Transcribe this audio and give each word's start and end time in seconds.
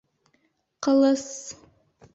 «Ҡылыс»! 0.87 1.27